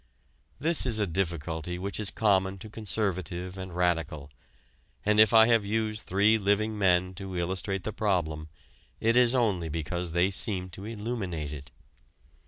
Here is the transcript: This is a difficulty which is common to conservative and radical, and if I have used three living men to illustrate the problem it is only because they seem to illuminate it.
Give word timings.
This 0.59 0.87
is 0.87 0.97
a 0.97 1.05
difficulty 1.05 1.77
which 1.77 1.99
is 1.99 2.09
common 2.09 2.57
to 2.57 2.71
conservative 2.71 3.55
and 3.55 3.71
radical, 3.75 4.31
and 5.05 5.19
if 5.19 5.31
I 5.31 5.45
have 5.49 5.63
used 5.63 6.01
three 6.01 6.39
living 6.39 6.75
men 6.75 7.13
to 7.13 7.37
illustrate 7.37 7.83
the 7.83 7.93
problem 7.93 8.49
it 8.99 9.15
is 9.15 9.35
only 9.35 9.69
because 9.69 10.13
they 10.13 10.31
seem 10.31 10.71
to 10.71 10.85
illuminate 10.85 11.53
it. 11.53 11.69